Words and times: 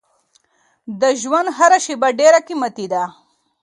د 1.01 1.01
ژوند 1.21 1.47
هره 1.57 1.79
شېبه 1.85 2.09
ډېره 2.19 2.39
قیمتي 2.47 2.85
ده. 2.93 3.03